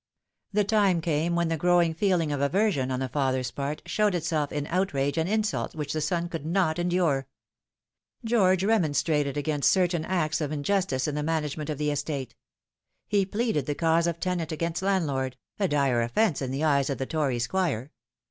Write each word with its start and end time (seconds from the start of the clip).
The 0.51 0.63
time 0.63 0.99
came 0.99 1.35
when 1.35 1.49
the 1.49 1.57
growing 1.57 1.93
feeling 1.93 2.31
of 2.31 2.41
aversion 2.41 2.89
on 2.89 2.99
the 2.99 3.07
father's 3.07 3.51
part 3.51 3.83
showed 3.85 4.15
itself 4.15 4.51
in 4.51 4.65
outrage 4.65 5.15
and 5.15 5.29
insult 5.29 5.75
which 5.75 5.93
the 5.93 6.01
son 6.01 6.27
could 6.27 6.43
not 6.43 6.79
endure. 6.79 7.27
George 8.25 8.63
remonstrated 8.63 9.37
against 9.37 9.69
certain 9.69 10.03
acts 10.05 10.41
of 10.41 10.51
injustice 10.51 11.07
in 11.07 11.13
the 11.13 11.21
management 11.21 11.69
of 11.69 11.77
the 11.77 11.91
estate. 11.91 12.33
He 13.07 13.27
pleaded 13.27 13.67
the 13.67 13.75
cause 13.75 14.07
of 14.07 14.19
tenant 14.19 14.51
against 14.51 14.81
landlord 14.81 15.37
a 15.59 15.67
dire 15.67 16.01
offence 16.01 16.41
in 16.41 16.49
the 16.49 16.63
eyes 16.63 16.89
of 16.89 16.97
the 16.97 17.05
Tory 17.05 17.37
Squire. 17.37 17.91